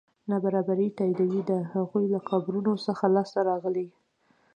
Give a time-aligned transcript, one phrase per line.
[0.29, 3.87] نابرابري تاییدوي د هغوی له قبرونو څخه لاسته راغلي.